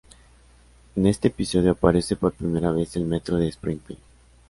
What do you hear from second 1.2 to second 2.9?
episodio aparece por primera